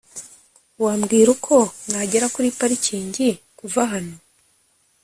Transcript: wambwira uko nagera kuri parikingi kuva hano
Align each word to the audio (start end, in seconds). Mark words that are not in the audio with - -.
wambwira 0.83 1.27
uko 1.35 1.55
nagera 1.89 2.27
kuri 2.35 2.47
parikingi 2.59 3.27
kuva 3.59 3.81
hano 3.91 4.15